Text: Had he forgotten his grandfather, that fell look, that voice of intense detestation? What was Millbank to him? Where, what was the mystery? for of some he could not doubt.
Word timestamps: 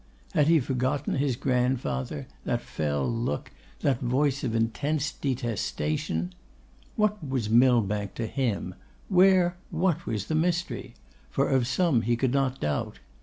Had 0.33 0.47
he 0.47 0.59
forgotten 0.59 1.17
his 1.17 1.35
grandfather, 1.35 2.27
that 2.43 2.59
fell 2.61 3.07
look, 3.07 3.51
that 3.81 3.99
voice 3.99 4.43
of 4.43 4.55
intense 4.55 5.11
detestation? 5.11 6.33
What 6.95 7.23
was 7.23 7.51
Millbank 7.51 8.15
to 8.15 8.25
him? 8.25 8.73
Where, 9.09 9.57
what 9.69 10.07
was 10.07 10.25
the 10.25 10.33
mystery? 10.33 10.95
for 11.29 11.49
of 11.49 11.67
some 11.67 12.01
he 12.01 12.15
could 12.17 12.33
not 12.33 12.59
doubt. 12.59 12.97